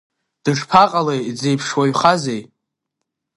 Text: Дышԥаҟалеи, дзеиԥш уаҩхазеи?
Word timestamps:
Дышԥаҟалеи, 0.43 1.21
дзеиԥш 1.37 1.67
уаҩхазеи? 1.77 2.41